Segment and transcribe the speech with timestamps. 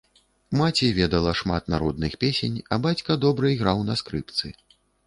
[0.61, 4.47] Маці ведала шмат народных песень, а бацька добра іграў на скрыпцы.